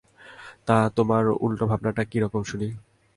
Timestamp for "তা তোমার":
0.67-1.23